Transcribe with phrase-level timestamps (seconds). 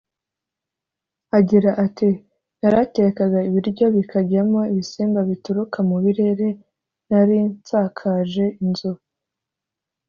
[1.37, 2.09] Agira ati
[2.59, 6.47] “Naratekaga ibiryo bikajyamo ibisimba bituruka mu birere
[7.09, 8.91] nari nsakaje inzu